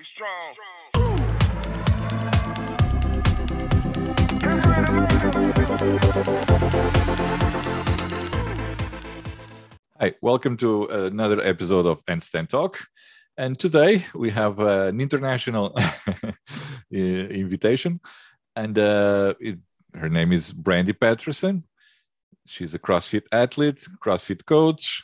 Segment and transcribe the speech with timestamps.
[0.00, 0.54] Get strong.
[10.00, 12.78] Hi, welcome to another episode of Handstand Talk.
[13.36, 15.78] And today we have uh, an international
[16.90, 18.00] invitation.
[18.56, 19.58] And uh, it,
[19.92, 21.64] her name is Brandy Patterson.
[22.46, 25.02] She's a CrossFit athlete, CrossFit coach,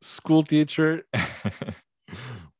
[0.00, 1.04] school teacher.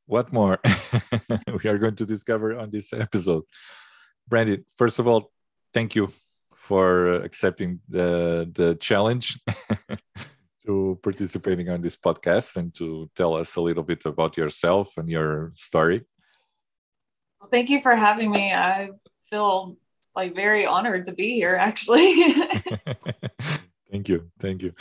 [0.07, 0.59] what more
[1.63, 3.43] we are going to discover on this episode.
[4.27, 5.31] Brandy, first of all,
[5.73, 6.11] thank you
[6.55, 9.39] for uh, accepting the, the challenge
[10.65, 15.09] to participating on this podcast and to tell us a little bit about yourself and
[15.09, 16.03] your story.
[17.39, 18.51] Well, thank you for having me.
[18.51, 18.89] I
[19.29, 19.77] feel
[20.15, 22.33] like very honored to be here actually.
[23.91, 24.29] thank you.
[24.39, 24.73] Thank you.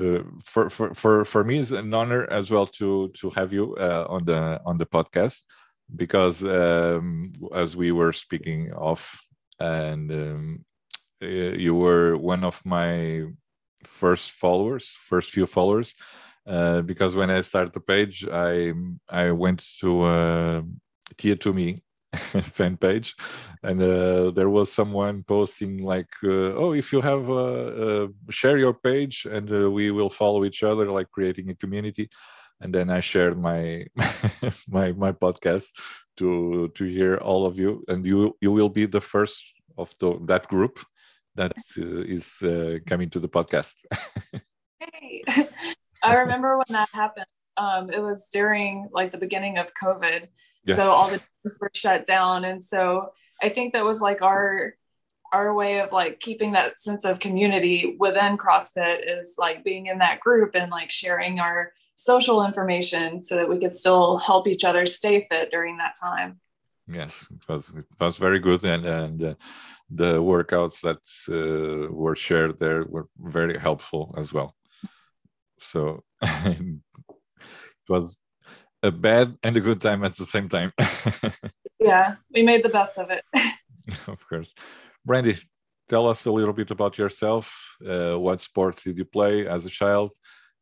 [0.00, 3.74] Uh, for, for for for me it's an honor as well to to have you
[3.76, 5.42] uh, on the on the podcast
[5.94, 9.20] because um, as we were speaking off
[9.58, 10.64] and um,
[11.22, 13.24] uh, you were one of my
[13.84, 15.94] first followers, first few followers,
[16.46, 18.72] uh, because when I started the page, I
[19.08, 20.62] I went to uh,
[21.18, 21.82] Tia Toomey
[22.42, 23.14] fan page,
[23.62, 28.58] and uh, there was someone posting like, uh, "Oh, if you have uh, uh share
[28.58, 32.10] your page, and uh, we will follow each other, like creating a community."
[32.60, 33.86] And then I shared my
[34.68, 35.70] my my podcast
[36.16, 39.40] to to hear all of you, and you you will be the first
[39.78, 40.80] of the, that group
[41.36, 42.26] that uh, is
[42.86, 43.74] coming to the podcast.
[44.80, 45.22] hey,
[46.02, 47.26] I remember when that happened.
[47.60, 50.28] Um, it was during like the beginning of COVID,
[50.64, 50.76] yes.
[50.78, 54.74] so all the gyms were shut down, and so I think that was like our
[55.32, 59.98] our way of like keeping that sense of community within CrossFit is like being in
[59.98, 64.64] that group and like sharing our social information so that we could still help each
[64.64, 66.40] other stay fit during that time.
[66.88, 69.34] Yes, it was it was very good, and and uh,
[69.90, 74.56] the workouts that uh, were shared there were very helpful as well.
[75.58, 76.02] So
[77.40, 78.20] it was
[78.82, 80.72] a bad and a good time at the same time.
[81.80, 83.24] yeah, we made the best of it.
[84.06, 84.54] of course.
[85.04, 85.36] Brandy,
[85.88, 87.76] tell us a little bit about yourself.
[87.86, 90.12] Uh, what sports did you play as a child?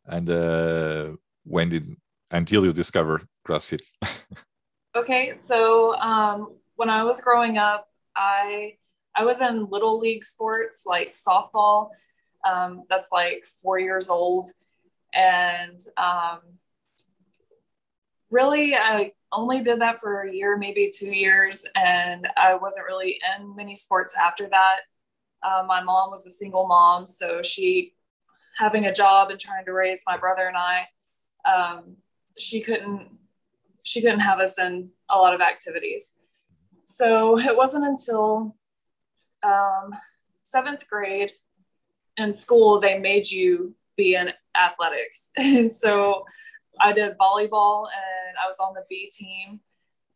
[0.06, 1.10] And uh,
[1.44, 1.96] when did,
[2.30, 3.82] until you discovered CrossFit?
[4.96, 8.76] okay, so um, when I was growing up, I
[9.14, 11.90] I was in little league sports like softball.
[12.48, 14.50] Um, that's like four years old.
[15.12, 16.38] And um,
[18.30, 21.66] really, I only did that for a year, maybe two years.
[21.74, 24.80] And I wasn't really in many sports after that.
[25.42, 27.06] Uh, my mom was a single mom.
[27.06, 27.94] So she,
[28.56, 30.86] having a job and trying to raise my brother and I,
[31.48, 31.96] um,
[32.38, 33.08] she couldn't
[33.88, 36.12] she couldn't have us in a lot of activities.
[36.84, 38.54] So it wasn't until
[39.42, 39.94] um,
[40.42, 41.32] seventh grade
[42.18, 45.30] in school, they made you be in athletics.
[45.38, 46.24] And so
[46.80, 49.60] I did volleyball and I was on the B team.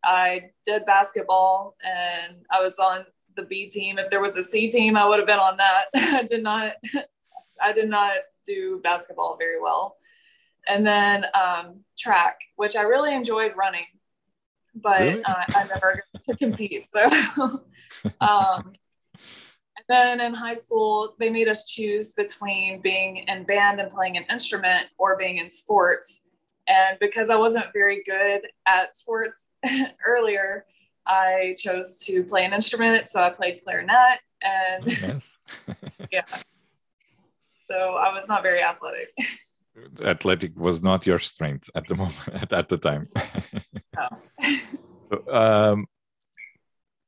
[0.04, 3.04] I did basketball and I was on
[3.36, 3.98] the B team.
[3.98, 5.84] If there was a C team, I would have been on that.
[5.94, 6.74] I did not,
[7.60, 8.12] I did not
[8.44, 9.96] do basketball very well.
[10.68, 13.86] And then um, track, which I really enjoyed running,
[14.74, 15.24] but really?
[15.24, 16.86] uh, I never got to compete.
[16.92, 17.08] So
[18.20, 18.72] um,
[19.88, 24.24] then in high school, they made us choose between being in band and playing an
[24.30, 26.28] instrument or being in sports.
[26.66, 29.48] And because I wasn't very good at sports
[30.06, 30.64] earlier,
[31.06, 33.10] I chose to play an instrument.
[33.10, 35.36] So I played clarinet and yes.
[36.12, 36.22] yeah.
[37.68, 39.08] So I was not very athletic.
[40.04, 43.08] Athletic was not your strength at the moment at, at the time.
[43.96, 44.08] no.
[45.10, 45.86] so um,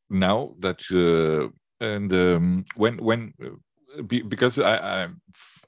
[0.09, 1.53] now that uh,
[1.85, 5.09] and um, when when uh, because I, I,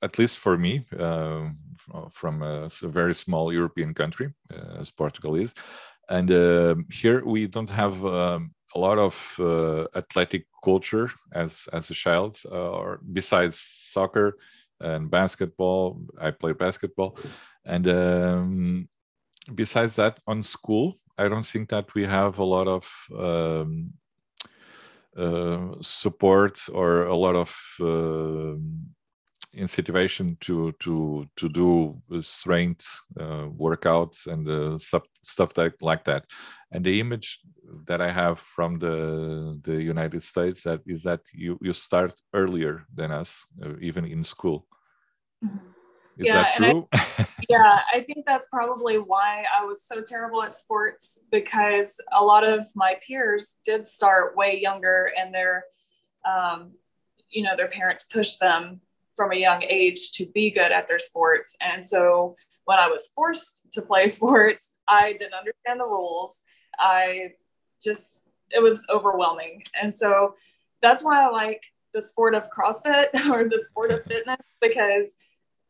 [0.00, 1.50] at least for me uh,
[2.10, 5.54] from a, a, very small European country uh, as Portugal is,
[6.08, 11.90] and uh, here we don't have um, a lot of uh, athletic culture as as
[11.90, 13.58] a child, uh, or besides
[13.92, 14.36] soccer
[14.80, 16.00] and basketball.
[16.20, 17.18] I play basketball,
[17.64, 18.88] and um,
[19.54, 22.84] besides that, on school, I don't think that we have a lot of
[23.16, 23.92] um,
[25.16, 28.58] uh, support or a lot of uh,
[29.56, 32.86] incentivation to to to do strength
[33.18, 36.24] uh, workouts and uh, stuff stuff that, like that
[36.72, 37.40] and the image
[37.86, 42.84] that i have from the the united states that is that you you start earlier
[42.94, 44.66] than us uh, even in school
[45.44, 45.56] mm-hmm.
[46.18, 46.88] Is yeah, that true?
[46.94, 52.24] I, yeah, I think that's probably why I was so terrible at sports because a
[52.24, 55.64] lot of my peers did start way younger and their,
[56.26, 56.72] um,
[57.28, 58.80] you know, their parents pushed them
[59.16, 61.56] from a young age to be good at their sports.
[61.60, 62.36] And so
[62.66, 66.44] when I was forced to play sports, I didn't understand the rules.
[66.78, 67.32] I
[67.82, 68.20] just,
[68.50, 69.62] it was overwhelming.
[69.80, 70.34] And so
[70.82, 71.64] that's why I like
[71.94, 75.16] the sport of CrossFit or the sport of fitness because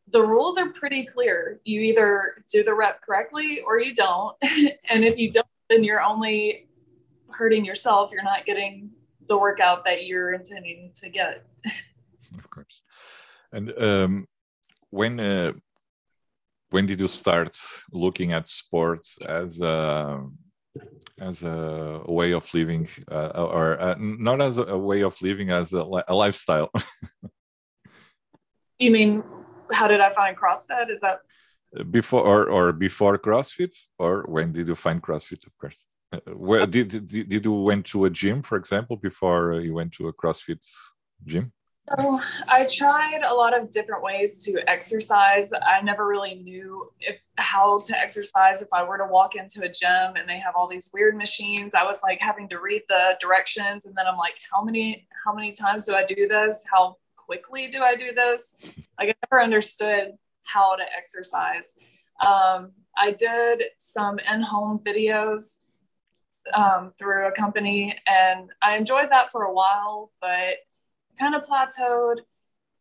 [0.09, 1.59] the rules are pretty clear.
[1.63, 4.35] You either do the rep correctly or you don't.
[4.89, 6.67] and if you don't, then you're only
[7.29, 8.11] hurting yourself.
[8.11, 8.91] You're not getting
[9.27, 11.45] the workout that you're intending to get.
[12.37, 12.81] of course.
[13.51, 14.27] And um,
[14.89, 15.53] when uh,
[16.69, 17.57] when did you start
[17.91, 20.23] looking at sports as a
[21.19, 25.73] as a way of living, uh, or uh, not as a way of living, as
[25.73, 26.69] a, a lifestyle?
[28.79, 29.23] you mean
[29.71, 30.89] how did I find CrossFit?
[30.89, 31.19] Is that
[31.91, 35.45] before or, or before CrossFit, or when did you find CrossFit?
[35.45, 35.85] Of course.
[36.11, 39.91] Uh, where did, did did you went to a gym, for example, before you went
[39.93, 40.65] to a CrossFit
[41.25, 41.51] gym?
[41.89, 45.53] So I tried a lot of different ways to exercise.
[45.53, 49.69] I never really knew if how to exercise if I were to walk into a
[49.69, 51.75] gym and they have all these weird machines.
[51.75, 55.33] I was like having to read the directions and then I'm like, how many how
[55.33, 56.65] many times do I do this?
[56.69, 58.57] How quickly do I do this?
[58.99, 60.13] Like I never understood
[60.43, 61.75] how to exercise.
[62.19, 65.61] Um, I did some in-home videos
[66.53, 70.55] um, through a company and I enjoyed that for a while, but
[71.17, 72.17] kind of plateaued.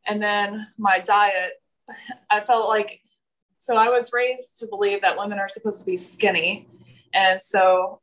[0.07, 1.53] And then my diet,
[2.31, 3.01] I felt like,
[3.59, 6.69] so I was raised to believe that women are supposed to be skinny.
[7.13, 8.01] And so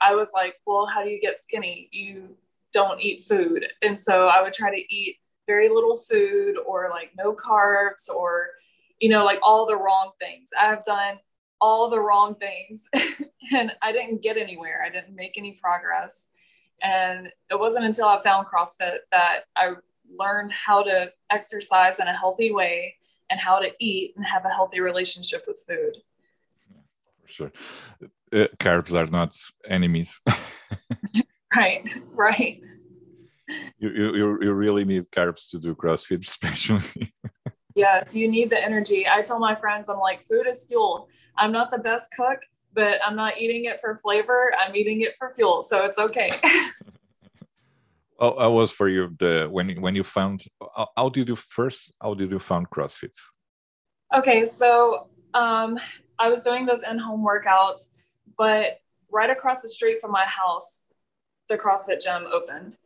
[0.00, 1.88] I was like, well, how do you get skinny?
[1.92, 2.36] You
[2.72, 3.66] don't eat food.
[3.82, 8.48] And so I would try to eat very little food or like no carbs or,
[9.00, 10.50] you know, like all the wrong things.
[10.58, 11.18] I have done
[11.60, 12.88] all the wrong things
[13.54, 14.82] and I didn't get anywhere.
[14.84, 16.30] I didn't make any progress.
[16.82, 19.74] And it wasn't until I found CrossFit that I
[20.18, 22.96] learned how to exercise in a healthy way
[23.30, 25.96] and how to eat and have a healthy relationship with food.
[27.22, 27.52] For sure.
[28.32, 29.36] Uh, carbs are not
[29.68, 30.20] enemies.
[31.56, 32.60] right, right.
[33.78, 37.12] You, you, you really need carbs to do CrossFit, especially.
[37.74, 39.06] yes, you need the energy.
[39.08, 41.08] I tell my friends, I'm like, food is fuel.
[41.36, 42.40] I'm not the best cook,
[42.72, 44.52] but I'm not eating it for flavor.
[44.58, 46.32] I'm eating it for fuel, so it's okay.
[48.18, 50.44] oh, I was for you the when when you found
[50.76, 53.14] how, how did you first how did you found CrossFit?
[54.14, 55.78] Okay, so um,
[56.18, 57.90] I was doing those in-home workouts,
[58.36, 58.80] but
[59.10, 60.84] right across the street from my house,
[61.48, 62.76] the CrossFit gym opened,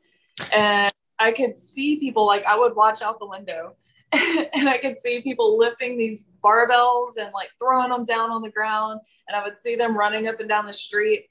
[0.53, 3.77] and I could see people like I would watch out the window
[4.55, 8.51] and I could see people lifting these barbells and like throwing them down on the
[8.51, 9.01] ground.
[9.29, 11.29] And I would see them running up and down the street.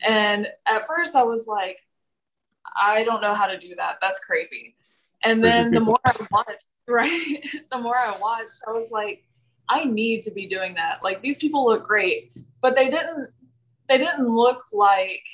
[0.00, 1.78] And at first I was like,
[2.80, 3.98] I don't know how to do that.
[4.00, 4.76] That's crazy.
[5.24, 7.46] And then the more I watched, right?
[7.70, 9.24] the more I watched, I was like,
[9.68, 11.04] I need to be doing that.
[11.04, 13.28] Like these people look great, but they didn't
[13.88, 15.24] they didn't look like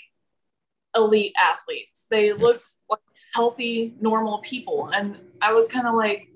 [0.97, 2.07] elite athletes.
[2.11, 3.01] They looked like
[3.35, 4.91] healthy, normal people.
[4.93, 6.29] And I was kind of like,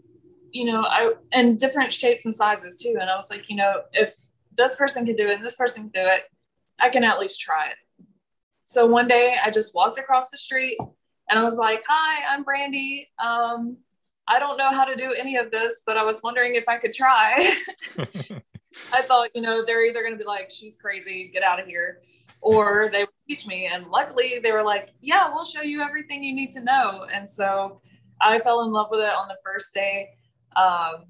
[0.53, 2.97] you know, I and different shapes and sizes too.
[3.01, 4.15] And I was like, you know, if
[4.57, 6.23] this person can do it and this person can do it,
[6.79, 8.07] I can at least try it.
[8.63, 10.79] So one day I just walked across the street
[11.29, 13.09] and I was like, Hi, I'm Brandy.
[13.23, 13.79] Um,
[14.29, 16.79] I don't know how to do any of this, but I was wondering if I
[16.79, 17.57] could try.
[18.93, 21.67] I thought, you know, they're either going to be like, she's crazy, get out of
[21.67, 22.01] here,
[22.41, 23.67] or they would teach me.
[23.67, 27.07] And luckily, they were like, yeah, we'll show you everything you need to know.
[27.13, 27.81] And so
[28.21, 30.11] I fell in love with it on the first day.
[30.57, 31.07] Um,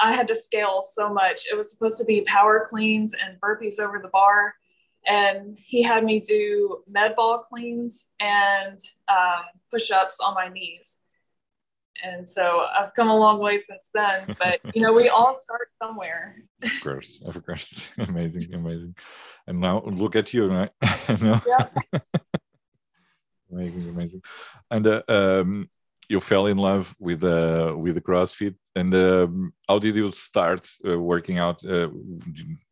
[0.00, 1.42] I had to scale so much.
[1.50, 4.54] It was supposed to be power cleans and burpees over the bar.
[5.06, 11.00] And he had me do med ball cleans and um, push ups on my knees.
[12.02, 14.36] And so I've come a long way since then.
[14.38, 16.36] But, you know, we all start somewhere.
[16.62, 17.88] of course, of course.
[17.98, 18.94] amazing, amazing.
[19.46, 20.70] And now look at you, right?
[21.08, 21.68] yeah.
[23.50, 24.22] amazing, amazing.
[24.70, 25.70] And uh, um,
[26.08, 30.68] you fell in love with uh, with the CrossFit, and um, how did you start
[30.88, 31.88] uh, working out uh,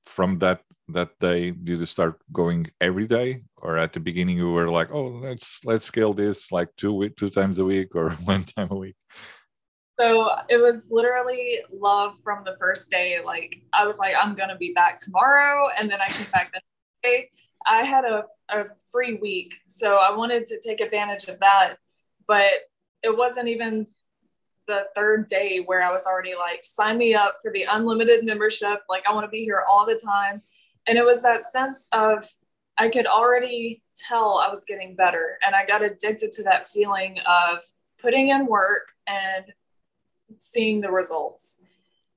[0.06, 1.50] from that that day?
[1.50, 5.60] Did you start going every day, or at the beginning you were like, "Oh, let's
[5.64, 8.96] let's scale this like two two times a week or one time a week"?
[10.00, 13.20] So it was literally love from the first day.
[13.24, 16.60] Like I was like, I'm gonna be back tomorrow, and then I came back the
[16.60, 17.30] next day.
[17.66, 21.76] I had a, a free week, so I wanted to take advantage of that.
[22.26, 22.52] But
[23.06, 23.86] it wasn't even
[24.66, 28.80] the third day where I was already like, sign me up for the unlimited membership.
[28.88, 30.42] Like, I want to be here all the time.
[30.86, 32.28] And it was that sense of,
[32.76, 35.38] I could already tell I was getting better.
[35.46, 37.62] And I got addicted to that feeling of
[37.98, 39.46] putting in work and
[40.38, 41.60] seeing the results.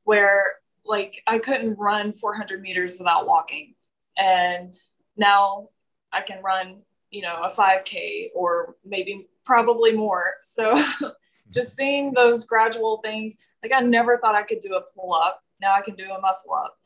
[0.03, 0.43] Where,
[0.83, 3.75] like, I couldn't run 400 meters without walking.
[4.17, 4.75] And
[5.15, 5.69] now
[6.11, 6.81] I can run,
[7.11, 10.35] you know, a 5K or maybe probably more.
[10.43, 10.79] So
[11.49, 15.41] just seeing those gradual things, like I never thought I could do a pull up.
[15.59, 16.77] Now I can do a muscle up.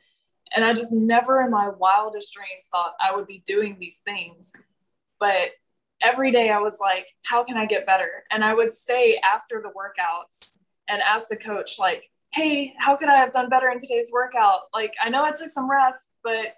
[0.55, 4.53] And I just never in my wildest dreams thought I would be doing these things.
[5.19, 5.49] But
[6.01, 8.23] every day I was like, how can I get better?
[8.31, 13.09] And I would stay after the workouts and ask the coach, like, hey, how could
[13.09, 14.61] I have done better in today's workout?
[14.73, 16.55] Like, I know I took some rest, but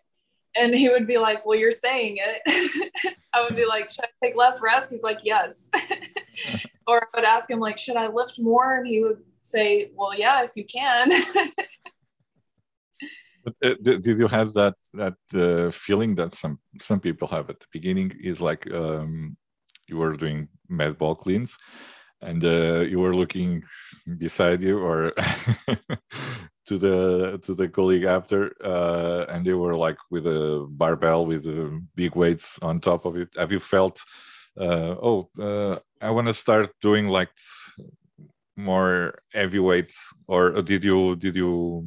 [0.56, 3.16] and he would be like, Well, you're saying it.
[3.34, 4.92] I would be like, Should I take less rest?
[4.92, 5.70] He's like, Yes.
[6.88, 8.78] or I would ask him, like, should I lift more?
[8.78, 11.10] And he would say, Well, yeah, if you can.
[13.44, 17.60] but, uh, did you have that that uh, feeling that some some people have at
[17.60, 19.38] the beginning is like um,
[19.88, 21.58] you were doing med ball cleans
[22.22, 23.64] and uh, you were looking
[24.18, 25.14] beside you or
[26.68, 31.46] to the to the colleague after uh, and they were like with a barbell with
[31.48, 33.30] uh, big weights on top of it.
[33.38, 34.00] Have you felt
[34.60, 37.32] uh, oh uh, i want to start doing like
[38.56, 41.86] more heavy weights or did you did you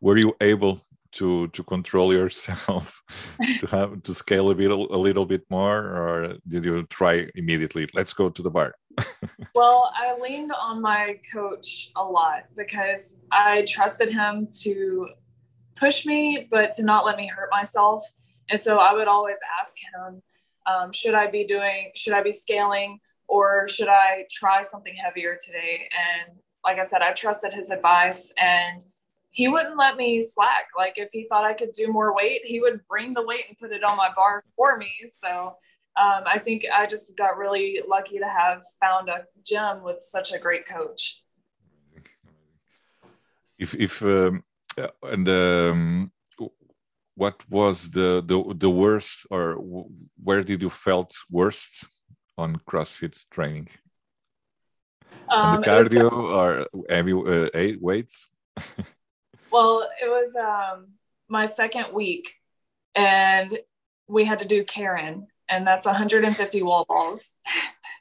[0.00, 0.80] were you able
[1.12, 3.00] to to control yourself
[3.60, 7.88] to have to scale a bit a little bit more or did you try immediately
[7.94, 8.74] let's go to the bar
[9.54, 15.08] well, I leaned on my coach a lot because I trusted him to
[15.76, 18.02] push me, but to not let me hurt myself.
[18.48, 20.22] And so I would always ask him,
[20.66, 22.98] um, should I be doing, should I be scaling,
[23.28, 25.88] or should I try something heavier today?
[25.92, 28.82] And like I said, I trusted his advice and
[29.30, 30.68] he wouldn't let me slack.
[30.76, 33.58] Like if he thought I could do more weight, he would bring the weight and
[33.58, 34.92] put it on my bar for me.
[35.22, 35.56] So
[35.96, 40.32] um, I think I just got really lucky to have found a gym with such
[40.32, 41.22] a great coach.
[43.58, 44.44] If if um,
[45.02, 46.12] and um,
[47.14, 49.56] what was the, the the worst or
[50.22, 51.88] where did you felt worst
[52.36, 53.68] on CrossFit training?
[55.28, 58.28] on the um, cardio or heavy uh, weights?
[59.50, 60.88] well, it was um,
[61.28, 62.34] my second week,
[62.94, 63.58] and
[64.08, 67.34] we had to do Karen, and that's 150 wall balls.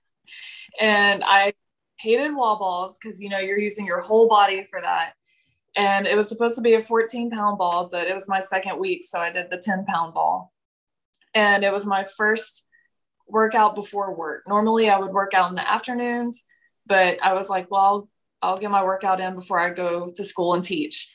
[0.79, 1.53] and I
[1.97, 5.13] hated wall balls because you know you're using your whole body for that.
[5.75, 8.79] And it was supposed to be a 14 pound ball, but it was my second
[8.79, 10.53] week, so I did the 10 pound ball.
[11.33, 12.65] And it was my first
[13.27, 14.43] workout before work.
[14.47, 16.45] Normally I would work out in the afternoons,
[16.85, 18.09] but I was like, well, I'll,
[18.41, 21.13] I'll get my workout in before I go to school and teach.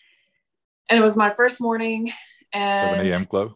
[0.90, 2.12] And it was my first morning
[2.52, 3.24] and 7 a.m.
[3.26, 3.52] club.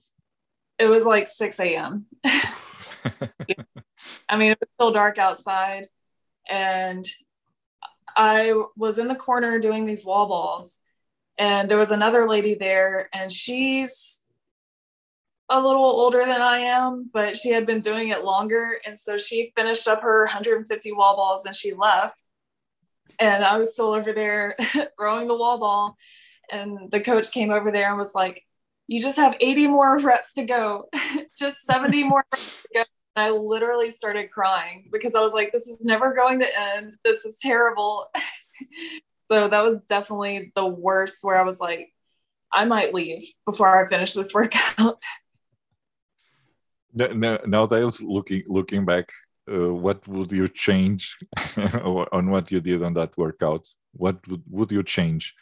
[0.78, 2.06] It was like 6 a.m.
[4.28, 5.86] I mean, it was still dark outside,
[6.48, 7.04] and
[8.16, 10.80] I was in the corner doing these wall balls,
[11.38, 14.24] and there was another lady there, and she's
[15.50, 18.78] a little older than I am, but she had been doing it longer.
[18.86, 22.20] And so she finished up her 150 wall balls and she left.
[23.18, 24.56] And I was still over there
[24.98, 25.96] throwing the wall ball.
[26.50, 28.44] And the coach came over there and was like,
[28.86, 30.88] You just have 80 more reps to go,
[31.38, 32.24] just 70 more
[32.74, 32.84] go.
[33.16, 36.94] I literally started crying because I was like, this is never going to end.
[37.04, 38.06] This is terrible.
[39.30, 41.92] so that was definitely the worst where I was like,
[42.52, 44.98] I might leave before I finish this workout.
[46.94, 49.10] now, nowadays, looking looking back,
[49.52, 51.16] uh, what would you change
[51.56, 53.68] on what you did on that workout?
[53.92, 55.34] What would, would you change?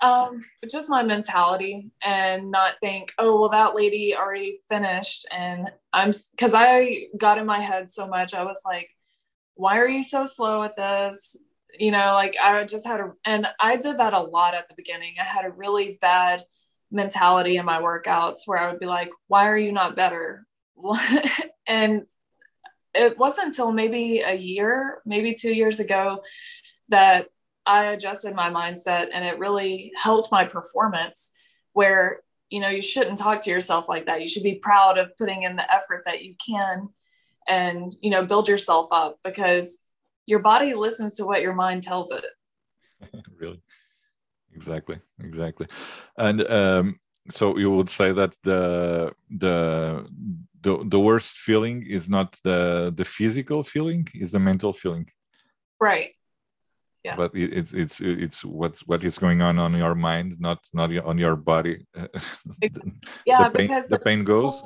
[0.00, 5.26] Um, just my mentality and not think, oh, well, that lady already finished.
[5.30, 8.34] And I'm because I got in my head so much.
[8.34, 8.90] I was like,
[9.54, 11.36] why are you so slow at this?
[11.78, 14.74] You know, like I just had a, and I did that a lot at the
[14.74, 15.14] beginning.
[15.20, 16.44] I had a really bad
[16.90, 20.46] mentality in my workouts where I would be like, why are you not better?
[21.66, 22.02] and
[22.94, 26.22] it wasn't until maybe a year, maybe two years ago
[26.88, 27.28] that
[27.66, 31.32] I adjusted my mindset and it really helped my performance
[31.72, 34.20] where you know you shouldn't talk to yourself like that.
[34.20, 36.88] You should be proud of putting in the effort that you can
[37.48, 39.78] and you know build yourself up because
[40.26, 42.24] your body listens to what your mind tells it.
[43.38, 43.60] Really?
[44.54, 45.66] Exactly exactly.
[46.16, 47.00] And um
[47.32, 50.06] so you would say that the the
[50.60, 55.08] the, the worst feeling is not the the physical feeling is the mental feeling?
[55.80, 56.12] Right
[57.04, 57.16] yeah.
[57.16, 60.96] but it, it's it's it's what what is going on on your mind not not
[60.98, 61.86] on your body.
[63.26, 64.64] Yeah the pain, because the pain goes.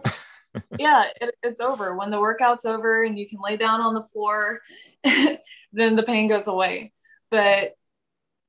[0.78, 1.96] yeah it, it's over.
[1.96, 4.60] When the workout's over and you can lay down on the floor
[5.04, 6.92] then the pain goes away.
[7.30, 7.74] But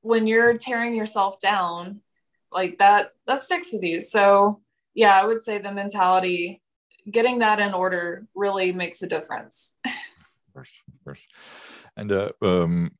[0.02, 2.00] when you're tearing yourself down
[2.52, 4.00] like that that sticks with you.
[4.00, 4.60] So
[4.94, 6.62] yeah i would say the mentality
[7.10, 9.78] getting that in order really makes a difference.
[9.86, 11.28] Of course of course.
[11.96, 12.92] And uh, um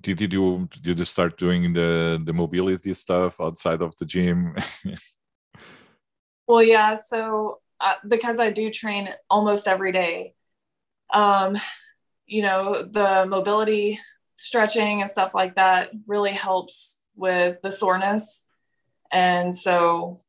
[0.00, 4.56] did you do did you start doing the the mobility stuff outside of the gym?
[6.46, 10.32] Well yeah so uh, because i do train almost every day
[11.12, 11.58] um
[12.26, 14.00] you know the mobility
[14.38, 18.46] stretching and stuff like that really helps with the soreness.
[19.10, 20.22] And so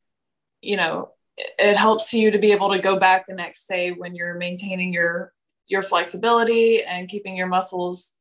[0.62, 3.92] you know it, it helps you to be able to go back the next day
[3.92, 5.34] when you're maintaining your
[5.68, 8.16] your flexibility and keeping your muscles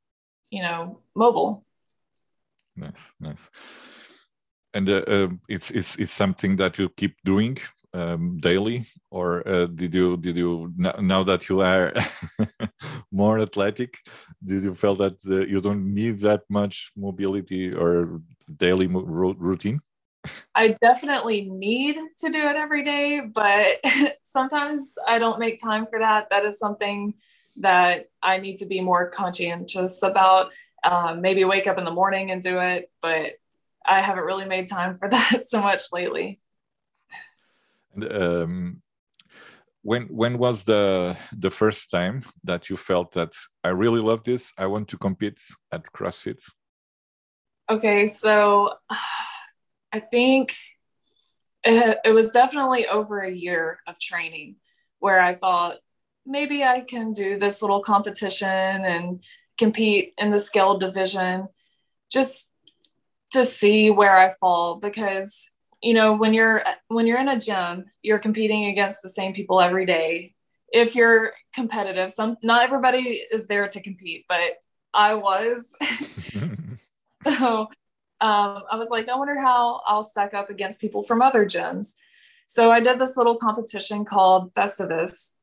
[0.50, 1.64] you know mobile.
[2.76, 3.50] Nice nice.
[4.74, 7.58] And uh, uh, it's it's it's something that you keep doing
[7.94, 8.86] um, daily?
[9.10, 11.92] Or uh, did you did you now that you are
[13.12, 13.94] more athletic
[14.44, 18.20] did you feel that uh, you don't need that much mobility or
[18.56, 19.80] daily routine?
[20.54, 23.80] I definitely need to do it every day but
[24.24, 26.28] sometimes i don't make time for that.
[26.30, 27.14] That is something
[27.60, 30.52] that I need to be more conscientious about.
[30.84, 33.34] Um, maybe wake up in the morning and do it, but
[33.84, 36.40] I haven't really made time for that so much lately.
[37.94, 38.82] And, um,
[39.82, 43.32] when when was the the first time that you felt that
[43.64, 44.52] I really love this?
[44.58, 45.40] I want to compete
[45.72, 46.42] at CrossFit.
[47.70, 48.74] Okay, so
[49.92, 50.54] I think
[51.64, 54.56] it, it was definitely over a year of training
[54.98, 55.76] where I thought,
[56.28, 59.24] maybe I can do this little competition and
[59.56, 61.48] compete in the scale division
[62.10, 62.52] just
[63.32, 65.50] to see where I fall because
[65.82, 69.60] you know when you're when you're in a gym you're competing against the same people
[69.60, 70.34] every day.
[70.70, 74.58] If you're competitive some not everybody is there to compete but
[74.94, 75.74] I was.
[77.24, 77.68] So
[78.20, 81.96] um, I was like I wonder how I'll stack up against people from other gyms.
[82.46, 85.37] So I did this little competition called Festivus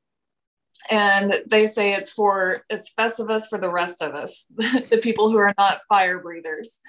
[0.90, 4.46] and they say it's for it's festivus for the rest of us
[4.90, 6.80] the people who are not fire breathers.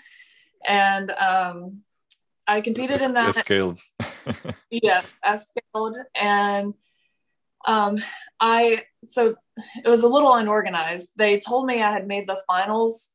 [0.67, 1.83] And um
[2.47, 3.35] i competed in that.
[3.35, 3.81] Scaled.
[4.71, 5.97] Yeah as scaled.
[6.15, 6.75] And
[7.67, 7.99] um
[8.41, 9.37] i so
[9.85, 11.11] it was a little unorganized.
[11.17, 13.13] They told me i had made the finals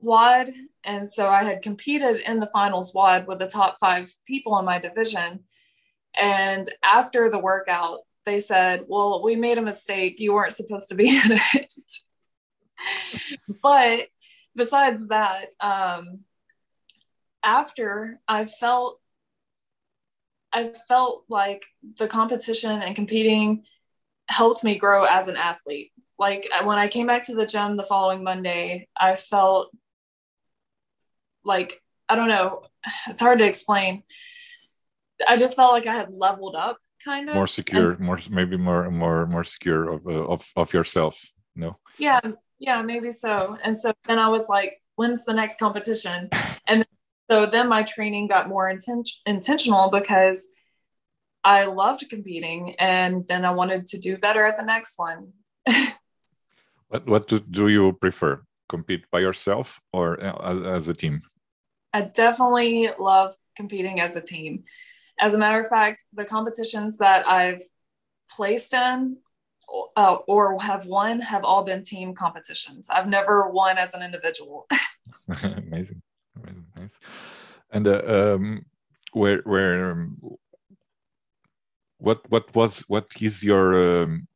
[0.00, 0.52] WOD
[0.84, 4.64] and so i had competed in the finals WOD with the top five people in
[4.64, 5.40] my division.
[6.16, 10.20] And after the workout they said, Well, we made a mistake.
[10.20, 11.74] You weren't supposed to be in it.
[13.62, 14.08] but
[14.54, 16.20] besides that, um,
[17.42, 19.00] after I felt
[20.52, 21.64] I felt like
[21.98, 23.64] the competition and competing
[24.28, 25.90] helped me grow as an athlete.
[26.16, 29.74] Like when I came back to the gym the following Monday, I felt
[31.44, 32.62] like I don't know,
[33.08, 34.04] it's hard to explain.
[35.26, 38.56] I just felt like I had leveled up kind of more secure and, more maybe
[38.56, 41.20] more more more secure of, uh, of of yourself
[41.54, 42.20] no yeah
[42.58, 43.58] yeah maybe so.
[43.62, 46.30] And so then i was like when's the next competition?
[46.68, 46.86] And
[47.28, 50.46] so then my training got more inten- intentional because
[51.42, 55.32] i loved competing and then i wanted to do better at the next one.
[56.88, 58.42] What what do, do you prefer?
[58.68, 61.22] Compete by yourself or uh, as a team?
[61.92, 64.64] I definitely love competing as a team
[65.20, 67.62] as a matter of fact, the competitions that I've
[68.30, 69.18] placed in
[69.96, 72.88] uh, or have won have all been team competitions.
[72.90, 74.66] I've never won as an individual.
[75.42, 76.02] amazing,
[76.36, 76.90] amazing, nice.
[77.70, 78.66] And uh, um,
[79.12, 80.18] where where um,
[81.98, 84.28] what what was what is your um,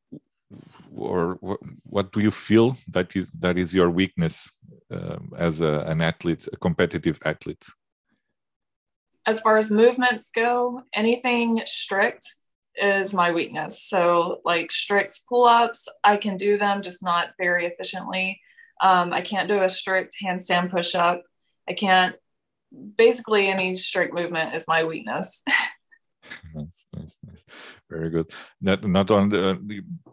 [0.94, 4.50] or what, what do you feel that is that is your weakness
[4.90, 7.64] um, as a, an athlete, a competitive athlete?
[9.28, 12.24] As far as movements go, anything strict
[12.74, 13.82] is my weakness.
[13.82, 18.40] So, like strict pull ups, I can do them, just not very efficiently.
[18.80, 21.22] Um, I can't do a strict handstand push up.
[21.68, 22.16] I can't,
[22.96, 25.42] basically, any strict movement is my weakness.
[26.54, 27.44] nice, nice, nice.
[27.90, 28.30] Very good.
[28.62, 29.60] Not not on the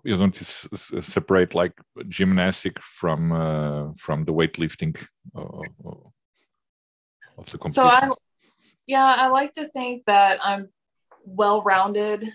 [0.03, 1.73] you don't separate like
[2.09, 4.97] gymnastic from uh, from the weightlifting
[5.33, 5.93] uh,
[7.37, 7.71] of the competition.
[7.71, 8.09] So I
[8.87, 10.69] yeah, I like to think that I'm
[11.25, 12.27] well rounded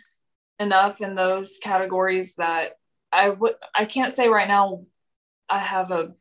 [0.59, 2.73] enough in those categories that
[3.13, 4.85] I would I can't say right now
[5.49, 6.15] I have a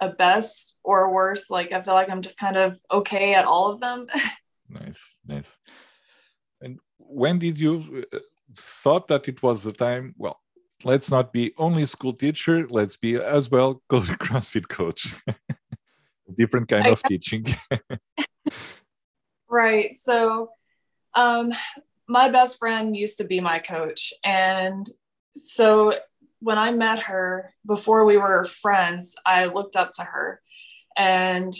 [0.00, 1.50] a best or a worse.
[1.50, 4.06] Like I feel like I'm just kind of okay at all of them.
[4.68, 5.56] nice, nice.
[6.60, 8.18] And when did you uh,
[8.56, 10.14] thought that it was the time?
[10.16, 10.40] Well,
[10.84, 12.66] let's not be only school teacher.
[12.68, 15.14] Let's be as well CrossFit coach.
[16.36, 17.46] Different kind I, of teaching.
[19.48, 19.94] Right.
[19.94, 20.50] So,
[21.14, 21.52] um,
[22.08, 24.88] my best friend used to be my coach, and
[25.36, 25.92] so
[26.40, 30.40] when I met her before we were friends, I looked up to her.
[30.96, 31.54] And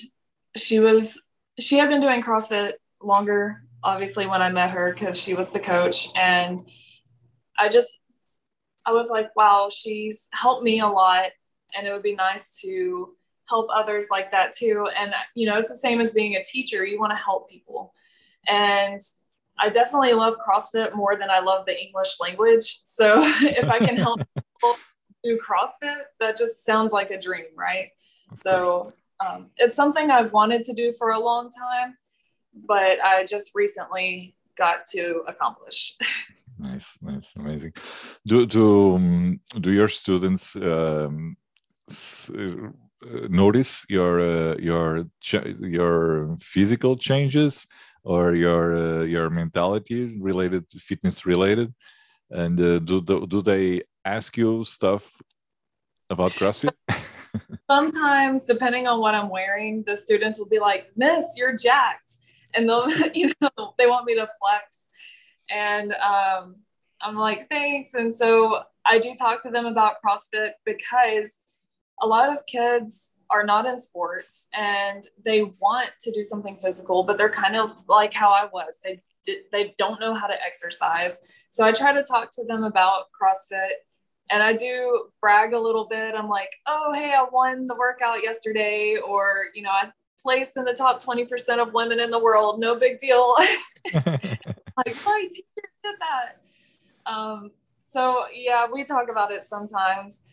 [0.56, 1.22] she was
[1.58, 5.60] she had been doing CrossFit longer obviously when I met her cuz she was the
[5.60, 6.08] coach.
[6.16, 6.60] And
[7.58, 8.00] I just
[8.86, 11.30] I was like wow, she's helped me a lot.
[11.76, 13.16] And it would be nice to
[13.48, 16.84] help others like that too and you know, it's the same as being a teacher,
[16.84, 17.94] you want to help people.
[18.46, 19.00] And
[19.58, 22.80] I definitely love CrossFit more than I love the English language.
[22.84, 24.76] So if I can help people
[25.24, 27.90] do CrossFit, that just sounds like a dream, right?
[28.34, 28.92] so
[29.24, 31.96] um, it's something I've wanted to do for a long time,
[32.54, 35.96] but I just recently got to accomplish.
[36.58, 37.72] nice, nice, amazing.
[38.26, 41.36] Do do um, do your students um,
[43.28, 45.06] notice your uh, your
[45.60, 47.66] your physical changes?
[48.08, 51.74] or your uh, your mentality related to fitness related?
[52.30, 55.04] And uh, do, do do they ask you stuff
[56.08, 56.72] about crossfit?
[57.70, 62.12] Sometimes depending on what i'm wearing the students will be like miss you're jacked.
[62.54, 64.88] And they'll you know they want me to flex.
[65.50, 66.56] And um,
[67.02, 67.94] i'm like thanks.
[67.94, 71.42] And so i do talk to them about crossfit because
[72.00, 77.02] a lot of kids are not in sports and they want to do something physical,
[77.02, 78.78] but they're kind of like how I was.
[78.82, 79.00] They
[79.52, 81.22] they don't know how to exercise.
[81.50, 83.70] So I try to talk to them about CrossFit
[84.30, 86.14] and I do brag a little bit.
[86.14, 89.90] I'm like, oh, hey, I won the workout yesterday, or, you know, I
[90.22, 92.60] placed in the top 20% of women in the world.
[92.60, 93.34] No big deal.
[93.94, 96.40] like, my teacher did that.
[97.06, 97.52] Um,
[97.86, 100.24] so, yeah, we talk about it sometimes.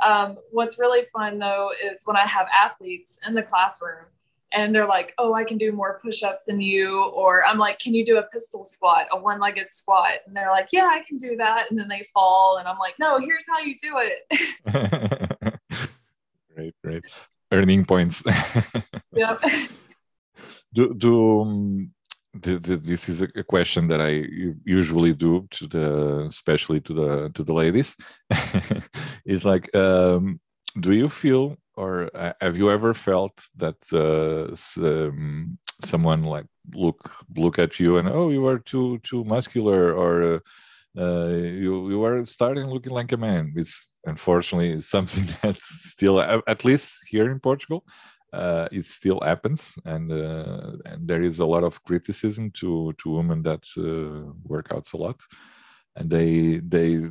[0.00, 4.06] Um, what's really fun though is when I have athletes in the classroom
[4.54, 7.04] and they're like, oh, I can do more push ups than you.
[7.06, 10.20] Or I'm like, can you do a pistol squat, a one legged squat?
[10.26, 11.70] And they're like, yeah, I can do that.
[11.70, 12.58] And then they fall.
[12.58, 15.58] And I'm like, no, here's how you do it.
[16.54, 17.04] great, great.
[17.50, 18.22] Earning points.
[19.12, 19.42] yep.
[20.72, 21.90] Do, do um,
[22.34, 24.24] the, the, this is a question that I
[24.64, 27.96] usually do to the, especially to the to the ladies.
[29.24, 30.40] is like, um,
[30.80, 37.10] do you feel or uh, have you ever felt that uh, um, someone like look
[37.36, 40.38] look at you and oh you are too too muscular or uh,
[40.98, 43.52] uh you you are starting looking like a man?
[43.56, 47.84] It's unfortunately something that's still at least here in Portugal
[48.34, 53.10] uh, it still happens, and uh, and there is a lot of criticism to to
[53.10, 55.20] women that uh, work out a lot,
[55.96, 57.10] and they they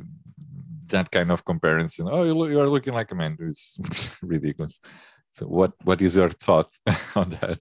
[0.88, 2.08] that kind of comparison.
[2.10, 3.36] Oh, you, you are looking like a man.
[3.40, 3.78] It's
[4.22, 4.80] ridiculous.
[5.30, 6.72] So, what what is your thought
[7.16, 7.60] on that?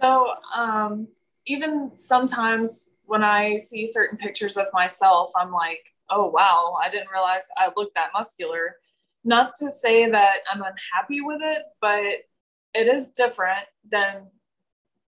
[0.00, 1.08] So, um,
[1.46, 7.10] even sometimes when I see certain pictures of myself, I'm like, oh wow, I didn't
[7.10, 8.76] realize I looked that muscular.
[9.24, 12.26] Not to say that I'm unhappy with it, but
[12.74, 14.28] it is different than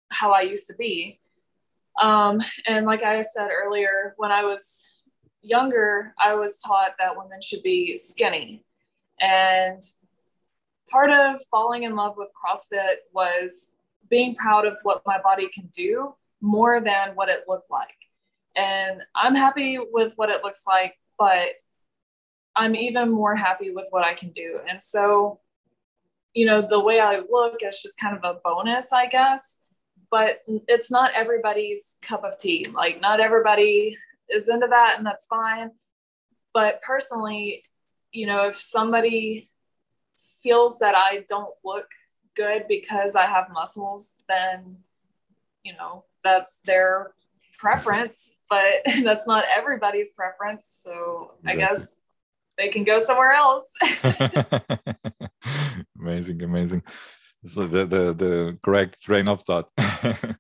[0.09, 1.21] how I used to be.
[2.01, 4.89] Um, and like I said earlier, when I was
[5.43, 8.65] younger, I was taught that women should be skinny.
[9.21, 9.83] And
[10.91, 13.77] part of falling in love with CrossFit was
[14.09, 17.89] being proud of what my body can do more than what it looked like.
[18.57, 21.49] And I'm happy with what it looks like, but
[22.57, 24.61] I'm even more happy with what I can do.
[24.69, 25.41] And so
[26.35, 29.61] you know, the way I look is just kind of a bonus, I guess.
[30.11, 32.67] But it's not everybody's cup of tea.
[32.73, 33.97] Like, not everybody
[34.29, 35.71] is into that, and that's fine.
[36.53, 37.65] But personally,
[38.13, 39.49] you know, if somebody
[40.43, 41.87] feels that I don't look
[42.37, 44.79] good because I have muscles, then,
[45.65, 47.13] you know, that's their
[47.59, 48.63] preference, but
[49.03, 50.67] that's not everybody's preference.
[50.71, 51.63] So exactly.
[51.63, 52.01] I guess
[52.57, 53.69] they can go somewhere else.
[56.05, 56.83] amazing, amazing.
[57.45, 59.69] So the, the, the correct train of thought.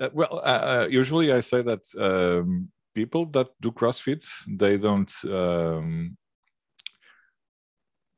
[0.00, 5.10] Uh, well, uh, uh, usually I say that um, people that do CrossFit, they don't,
[5.24, 6.16] um,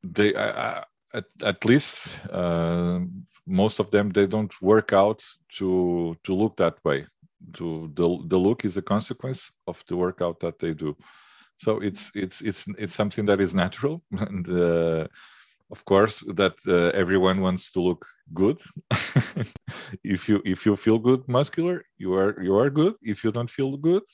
[0.04, 0.82] they, uh,
[1.14, 3.00] at, at least uh,
[3.46, 5.24] most of them, they don't work out
[5.56, 7.06] to, to look that way.
[7.54, 10.94] To the, the look is a consequence of the workout that they do
[11.60, 15.06] so it's it's it's it's something that is natural and uh,
[15.70, 18.60] of course that uh, everyone wants to look good.
[20.04, 22.94] If you if you feel good muscular you are you are good.
[23.02, 24.04] If you don't feel good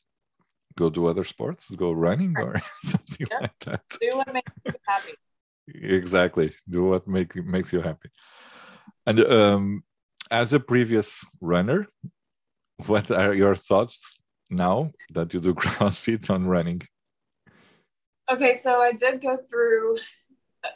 [0.77, 3.41] go do other sports go running or something yep.
[3.41, 3.83] like that.
[4.01, 5.15] Do what makes you happy.
[5.69, 6.55] Exactly.
[6.69, 8.11] Do what make, makes you happy.
[9.07, 9.85] And um,
[10.31, 11.87] as a previous runner
[12.87, 16.83] what are your thoughts now that you do crossfit on running?
[18.31, 19.97] Okay so i did go through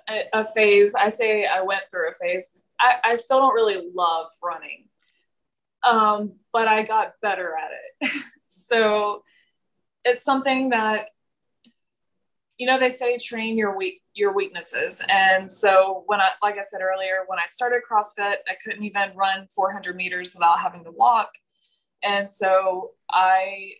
[0.08, 0.94] a, a phase.
[0.94, 2.56] I say I went through a phase.
[2.78, 4.86] I, I still don't really love running,
[5.82, 8.22] um, but I got better at it.
[8.48, 9.22] so
[10.04, 11.08] it's something that
[12.58, 16.62] you know they say train your weak your weaknesses and so when i like i
[16.62, 20.90] said earlier when i started crossfit i couldn't even run 400 meters without having to
[20.90, 21.30] walk
[22.02, 23.72] and so i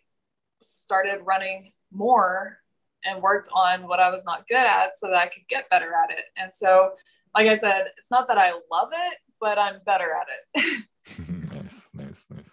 [0.61, 2.60] started running more
[3.05, 5.91] and worked on what I was not good at so that I could get better
[5.93, 6.25] at it.
[6.37, 6.91] And so,
[7.35, 10.83] like I said, it's not that I love it, but I'm better at it.
[11.53, 12.49] nice, nice, nice.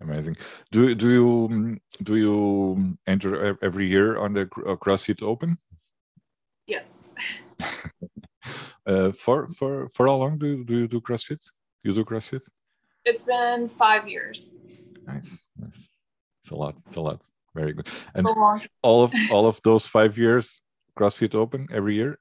[0.00, 0.36] Amazing.
[0.70, 5.58] Do do you do you enter every year on the uh, CrossFit Open?
[6.66, 7.08] Yes.
[8.86, 11.42] uh, for for for how long do you, do you do CrossFit?
[11.82, 12.42] You do CrossFit?
[13.04, 14.56] It's been five years.
[15.06, 15.88] Nice, nice.
[16.42, 16.74] It's a lot.
[16.86, 17.22] It's a lot.
[17.54, 17.88] Very good.
[18.14, 18.26] And
[18.82, 20.60] all of all of those five years,
[20.98, 22.18] CrossFit Open every year.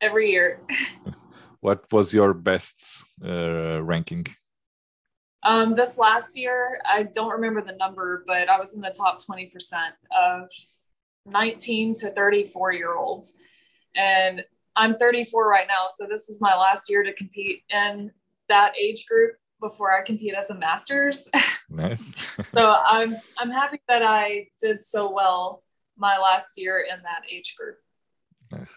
[0.00, 0.60] Every year.
[1.60, 4.26] what was your best uh, ranking?
[5.44, 9.18] Um, this last year, I don't remember the number, but I was in the top
[9.22, 9.52] 20%
[10.10, 10.48] of
[11.26, 13.36] 19 to 34 year olds.
[13.94, 14.42] And
[14.74, 15.86] I'm 34 right now.
[15.96, 18.10] So this is my last year to compete in
[18.48, 21.18] that age group before I compete as a masters.
[21.70, 22.12] Nice.
[22.54, 22.62] so
[22.94, 25.64] I'm I'm happy that I did so well
[25.96, 27.78] my last year in that age group.
[28.52, 28.72] Nice,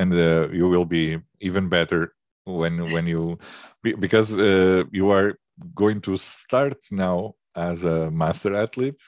[0.00, 2.00] and uh, you will be even better
[2.44, 3.38] when when you
[3.82, 5.38] because uh, you are
[5.74, 9.00] going to start now as a master athlete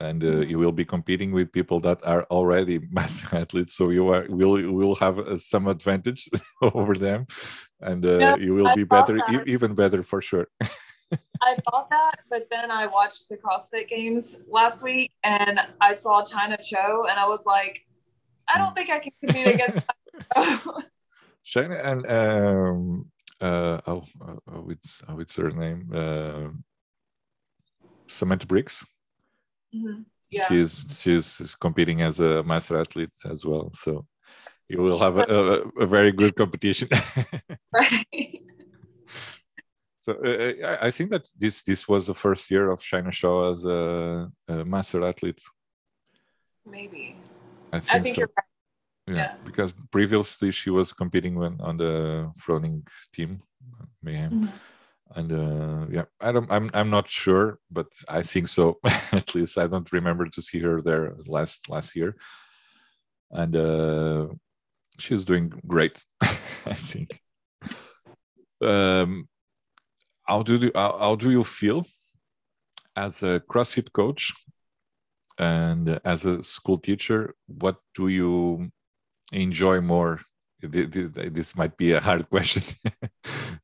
[0.00, 0.50] and uh, mm-hmm.
[0.50, 4.56] you will be competing with people that are already master athletes so you are will
[4.72, 6.28] will have uh, some advantage
[6.62, 7.26] over them
[7.80, 10.48] and uh, yeah, you will I be better e- even better for sure
[11.40, 16.22] I thought that, but then I watched the CrossFit Games last week and I saw
[16.22, 17.86] Chyna Cho, and I was like,
[18.48, 19.78] I don't think I can compete against
[21.46, 23.10] Chyna and um,
[23.40, 26.48] uh, oh, oh, oh, it's oh, it's her name, uh,
[28.06, 28.84] Samantha Briggs.
[29.74, 30.02] Mm-hmm.
[30.30, 30.46] Yeah.
[30.48, 34.04] She's she's competing as a master athlete as well, so
[34.68, 36.88] you will have a, a, a very good competition.
[37.72, 38.42] right.
[39.98, 43.50] So uh, uh I think that this this was the first year of Chyna Cho
[43.50, 45.42] as a, a master athlete.
[46.64, 47.16] Maybe.
[47.72, 48.20] I think, I think so.
[48.20, 48.44] you're right.
[49.06, 53.42] Yeah, yeah, because previously she was competing when on the Froning team,
[54.02, 54.32] Mayhem.
[54.32, 54.48] Mm-hmm.
[55.16, 58.78] And uh, yeah, I don't, I'm I'm not sure, but I think so.
[59.12, 62.16] At least I don't remember to see her there last last year.
[63.30, 64.26] And uh,
[64.98, 67.20] she's doing great, I think.
[68.60, 69.28] Um,
[70.24, 71.86] how do you, how, how do you feel
[72.96, 74.32] as a CrossFit coach
[75.38, 77.34] and as a school teacher?
[77.46, 78.70] What do you
[79.32, 80.20] enjoy more?
[80.60, 82.64] This might be a hard question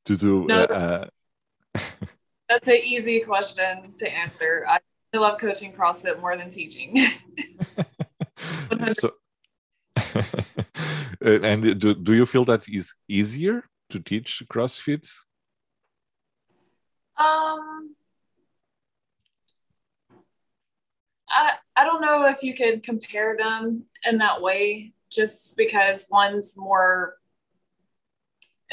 [0.05, 0.47] to do.
[0.47, 1.07] No, uh,
[2.49, 4.65] that's an easy question to answer.
[4.69, 4.79] I
[5.13, 6.97] love coaching CrossFit more than teaching.
[8.99, 9.13] so,
[11.21, 15.09] and do, do you feel that is easier to teach CrossFit
[17.17, 17.95] um,
[21.29, 26.55] I I don't know if you could compare them in that way, just because one's
[26.57, 27.17] more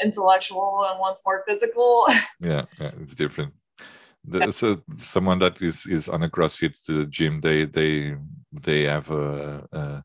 [0.02, 2.06] intellectual and one's more physical.
[2.40, 3.54] Yeah, yeah it's different.
[4.24, 8.16] The, so someone that is is on a CrossFit gym, they they
[8.52, 10.04] they have a, a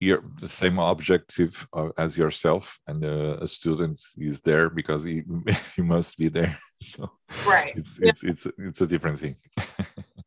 [0.00, 5.24] your the same objective uh, as yourself and uh, a student is there because he,
[5.76, 6.58] he must be there.
[6.80, 7.10] So
[7.44, 7.76] right.
[7.76, 8.30] it's it's, yeah.
[8.30, 9.36] it's, it's a different thing.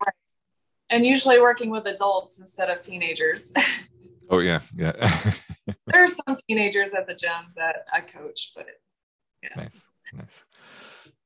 [0.06, 0.18] Right.
[0.90, 3.54] and usually working with adults instead of teenagers.
[4.30, 4.92] Oh yeah yeah.
[5.88, 8.66] There are some teenagers at the gym that i coach but
[9.42, 9.56] yeah.
[9.56, 9.82] Nice
[10.14, 10.44] nice.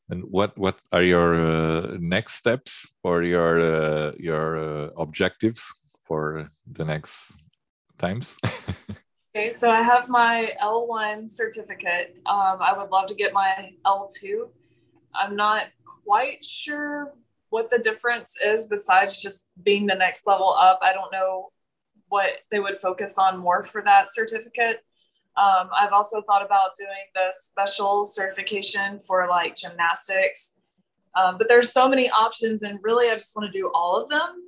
[0.10, 5.63] And what what are your uh, next steps or your uh, your uh, objectives
[6.03, 7.36] for the next
[7.97, 8.38] times.
[9.36, 12.17] okay, so I have my L1 certificate.
[12.25, 14.49] Um, I would love to get my L2.
[15.13, 15.67] I'm not
[16.05, 17.13] quite sure
[17.49, 20.79] what the difference is besides just being the next level up.
[20.81, 21.51] I don't know
[22.10, 24.84] what they would focus on more for that certificate.
[25.38, 30.55] Um, I've also thought about doing the special certification for like gymnastics.
[31.15, 34.10] Um, but there's so many options, and really, I just want to do all of
[34.10, 34.45] them.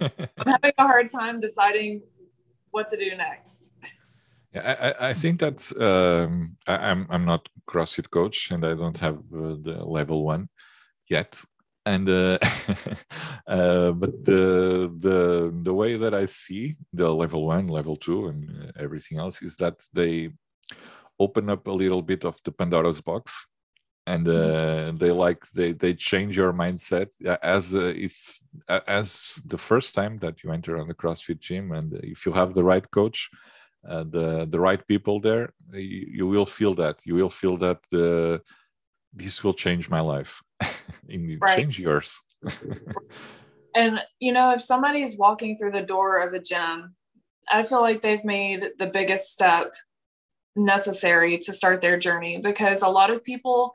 [0.38, 2.02] I'm having a hard time deciding
[2.74, 3.76] what to do next.
[4.52, 8.74] Yeah, I, I think that um, I, am I'm, I'm not CrossFit coach, and I
[8.74, 10.48] don't have uh, the level one
[11.08, 11.30] yet
[11.86, 12.38] and uh,
[13.46, 18.48] uh, but the the the way that I see the level one, level two, and
[18.48, 20.30] uh, everything else is that they
[21.18, 23.46] open up a little bit of the Pandora's box,
[24.06, 24.96] and mm-hmm.
[24.96, 27.08] uh, they like they they change your mindset
[27.42, 28.38] as uh, if
[28.68, 32.54] as the first time that you enter on the CrossFit gym, and if you have
[32.54, 33.30] the right coach.
[33.86, 36.96] Uh, the the right people there, you, you will feel that.
[37.04, 38.40] You will feel that the
[39.12, 40.42] this will change my life
[41.08, 41.56] and right.
[41.56, 42.20] change yours.
[43.74, 46.94] and you know, if somebody is walking through the door of a gym,
[47.50, 49.74] I feel like they've made the biggest step
[50.56, 53.74] necessary to start their journey because a lot of people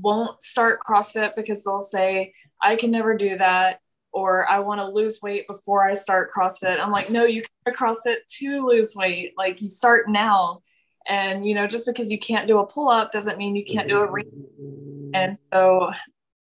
[0.00, 3.80] won't start CrossFit because they'll say, I can never do that,
[4.12, 6.80] or I want to lose weight before I start CrossFit.
[6.80, 9.34] I'm like, no, you can CrossFit to lose weight.
[9.36, 10.62] Like you start now.
[11.06, 13.98] And you know, just because you can't do a pull-up doesn't mean you can't do
[13.98, 15.10] a ring.
[15.12, 15.92] and so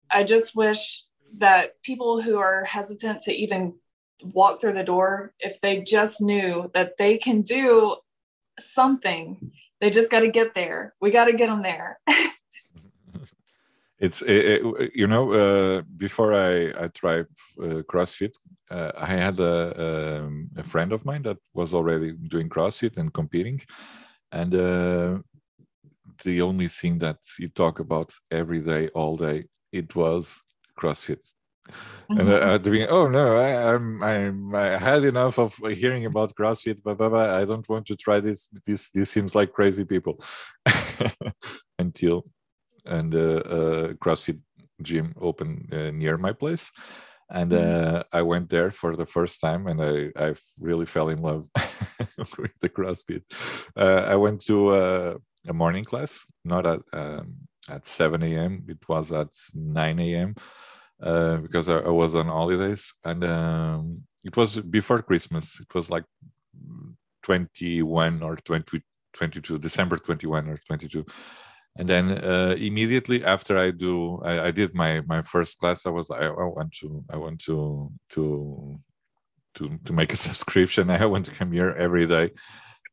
[0.09, 1.05] I just wish
[1.37, 3.73] that people who are hesitant to even
[4.23, 7.95] walk through the door, if they just knew that they can do
[8.59, 10.93] something, they just got to get there.
[11.01, 11.99] We got to get them there.
[13.99, 17.25] it's it, it, you know uh, before I I tried
[17.61, 18.33] uh, CrossFit,
[18.69, 19.55] uh, I had a,
[19.87, 23.59] um, a friend of mine that was already doing CrossFit and competing,
[24.31, 25.17] and uh,
[26.23, 30.39] the only thing that you talk about every day, all day, it was
[30.79, 31.23] CrossFit.
[31.69, 32.19] Mm-hmm.
[32.19, 36.35] And I, would be, oh no, I, I'm, I'm, I had enough of hearing about
[36.35, 38.47] CrossFit, but, but, I don't want to try this.
[38.65, 40.21] This, this seems like crazy people.
[41.79, 42.25] Until,
[42.85, 44.39] and uh, uh, CrossFit
[44.81, 46.71] gym opened uh, near my place,
[47.29, 47.95] and mm-hmm.
[47.95, 51.47] uh, I went there for the first time, and I, I really fell in love
[52.37, 53.23] with the CrossFit.
[53.75, 57.35] Uh, I went to uh, a morning class, not at um,
[57.69, 58.65] at 7 a.m.
[58.67, 60.35] It was at 9 a.m.
[61.01, 65.59] Uh, because I, I, was on holidays, and um, it was before Christmas.
[65.59, 66.03] It was like
[67.23, 68.81] 21 or 20,
[69.13, 71.03] 22, December 21 or 22.
[71.77, 75.85] And then uh, immediately after I do, I, I, did my my first class.
[75.85, 78.79] I was I, I want to I want to to
[79.55, 80.89] to to make a subscription.
[80.89, 82.31] I want to come here every day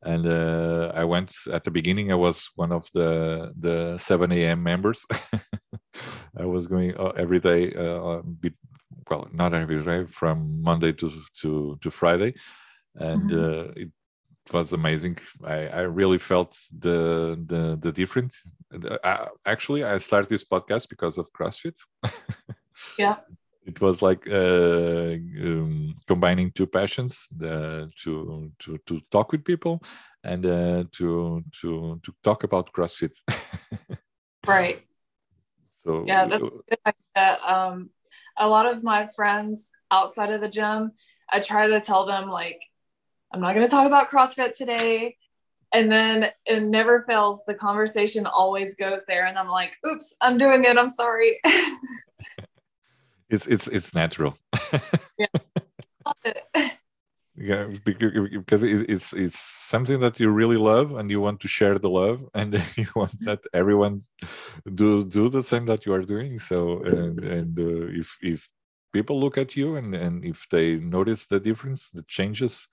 [0.02, 2.12] and uh, I went at the beginning.
[2.12, 4.62] I was one of the the 7 a.m.
[4.62, 5.04] members.
[6.36, 8.22] I was going uh, every day, uh,
[9.10, 11.10] well, not every day, from Monday to
[11.42, 12.34] to to Friday,
[12.94, 13.70] and mm-hmm.
[13.70, 13.90] Uh, it
[14.52, 15.18] was amazing.
[15.44, 18.34] I, I really felt the the the difference.
[18.72, 21.76] Uh, actually, I started this podcast because of CrossFit.
[22.98, 23.16] yeah
[23.68, 25.14] it was like uh,
[25.46, 29.82] um, combining two passions the, to to to talk with people
[30.24, 33.14] and uh, to to to talk about CrossFit.
[34.46, 34.82] right.
[35.78, 37.38] So yeah, that's good idea.
[37.46, 37.90] Um,
[38.36, 40.92] a lot of my friends outside of the gym,
[41.30, 42.60] I try to tell them like,
[43.32, 45.16] I'm not going to talk about CrossFit today.
[45.72, 47.44] And then it never fails.
[47.46, 50.78] The conversation always goes there, and I'm like, "Oops, I'm doing it.
[50.78, 51.38] I'm sorry."
[53.28, 54.38] it's it's it's natural.
[55.18, 55.26] yeah.
[57.40, 61.90] yeah, because it's it's something that you really love and you want to share the
[61.90, 64.00] love and you want that everyone
[64.74, 66.38] do do the same that you are doing.
[66.38, 68.48] So and and uh, if if
[68.92, 72.66] people look at you and and if they notice the difference, the changes,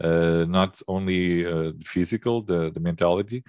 [0.00, 3.42] uh, not only uh, the physical, the the mentality,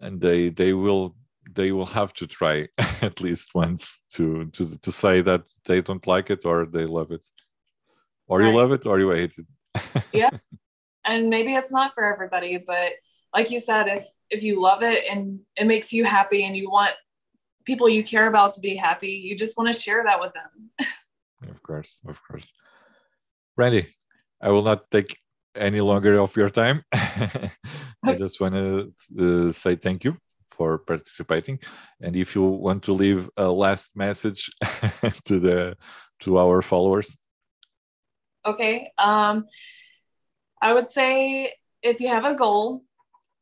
[0.00, 1.16] and they they will
[1.54, 2.68] they will have to try
[3.02, 7.10] at least once to to to say that they don't like it or they love
[7.10, 7.24] it
[8.26, 8.46] or right.
[8.46, 9.46] you love it or you hate it
[10.12, 10.30] yeah
[11.04, 12.92] and maybe it's not for everybody but
[13.32, 16.70] like you said if if you love it and it makes you happy and you
[16.70, 16.92] want
[17.64, 20.70] people you care about to be happy you just want to share that with them
[21.50, 22.52] of course of course
[23.56, 23.86] Randy,
[24.40, 25.16] i will not take
[25.54, 30.16] any longer of your time i just want to uh, say thank you
[30.56, 31.58] for participating.
[32.00, 34.50] And if you want to leave a last message
[35.24, 35.76] to the
[36.20, 37.16] to our followers.
[38.46, 38.92] Okay.
[38.98, 39.46] Um,
[40.60, 42.84] I would say if you have a goal,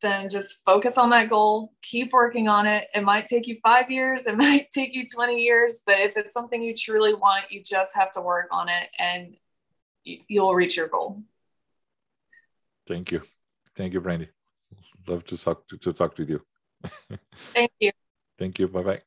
[0.02, 2.88] then just focus on that goal, keep working on it.
[2.92, 6.34] It might take you five years, it might take you 20 years, but if it's
[6.34, 9.36] something you truly want, you just have to work on it and
[10.04, 11.22] you'll reach your goal.
[12.88, 13.22] Thank you.
[13.76, 14.28] Thank you, Brandy.
[15.06, 16.42] love to talk to, to talk with you.
[17.54, 17.92] Thank you.
[18.38, 18.68] Thank you.
[18.68, 19.02] Bye bye.